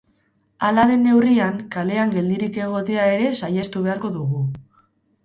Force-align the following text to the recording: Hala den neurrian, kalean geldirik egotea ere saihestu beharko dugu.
Hala 0.67 0.85
den 0.91 1.03
neurrian, 1.07 1.59
kalean 1.75 2.13
geldirik 2.15 2.57
egotea 2.69 3.05
ere 3.19 3.29
saihestu 3.41 3.85
beharko 3.89 4.13
dugu. 4.17 4.41